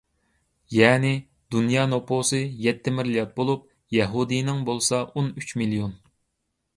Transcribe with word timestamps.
يەنى، 0.75 1.09
دۇنيا 1.55 1.83
نوپۇسى 1.91 2.39
يەتتە 2.67 2.93
مىليارد 2.99 3.35
بولۇپ، 3.35 3.67
يەھۇدىينىڭ 3.99 4.63
بولسا 4.71 5.03
ئون 5.13 5.29
ئۈچ 5.43 5.53
مىليون. 5.63 5.93